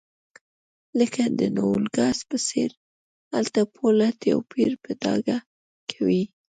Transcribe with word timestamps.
لکه 0.99 1.23
د 1.39 1.41
نوګالس 1.55 2.19
په 2.29 2.37
څېر 2.47 2.69
هلته 3.33 3.59
پوله 3.75 4.07
توپیر 4.21 4.71
په 4.83 4.91
ډاګه 5.01 5.37
کوي. 5.91 6.23